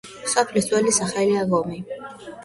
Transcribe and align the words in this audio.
სოფლის 0.29 0.69
ძველი 0.69 0.93
სახელია 0.97 1.43
გომი. 1.51 1.77